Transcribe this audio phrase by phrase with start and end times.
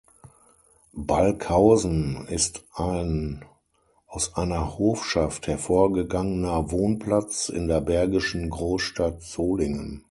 [0.95, 3.45] Balkhausen ist ein
[4.07, 9.99] aus einer Hofschaft hervorgegangener Wohnplatz in der bergischen Großstadt Solingen.